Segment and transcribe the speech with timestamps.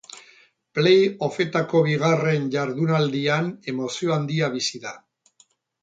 [0.77, 5.01] Play offetako bigarren jardunaldian emozio handia bizi da.